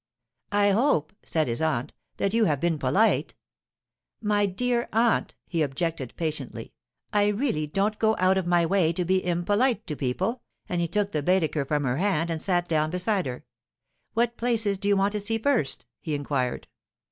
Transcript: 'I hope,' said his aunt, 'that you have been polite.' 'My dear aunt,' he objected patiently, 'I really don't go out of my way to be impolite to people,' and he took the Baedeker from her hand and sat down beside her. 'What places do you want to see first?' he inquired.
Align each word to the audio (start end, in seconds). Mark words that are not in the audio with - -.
'I 0.51 0.71
hope,' 0.71 1.13
said 1.21 1.47
his 1.47 1.61
aunt, 1.61 1.93
'that 2.17 2.33
you 2.33 2.45
have 2.45 2.59
been 2.59 2.79
polite.' 2.79 3.35
'My 4.19 4.47
dear 4.47 4.89
aunt,' 4.91 5.35
he 5.45 5.61
objected 5.61 6.15
patiently, 6.17 6.73
'I 7.13 7.27
really 7.27 7.67
don't 7.67 7.99
go 7.99 8.15
out 8.17 8.35
of 8.35 8.47
my 8.47 8.65
way 8.65 8.93
to 8.93 9.05
be 9.05 9.23
impolite 9.23 9.85
to 9.85 9.95
people,' 9.95 10.41
and 10.67 10.81
he 10.81 10.87
took 10.87 11.11
the 11.11 11.21
Baedeker 11.21 11.65
from 11.65 11.83
her 11.83 11.97
hand 11.97 12.31
and 12.31 12.41
sat 12.41 12.67
down 12.67 12.89
beside 12.89 13.27
her. 13.27 13.45
'What 14.15 14.37
places 14.37 14.79
do 14.79 14.87
you 14.87 14.97
want 14.97 15.11
to 15.11 15.19
see 15.19 15.37
first?' 15.37 15.85
he 15.99 16.15
inquired. 16.15 16.67